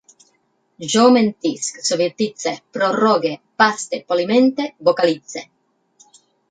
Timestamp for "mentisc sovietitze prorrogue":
1.17-3.37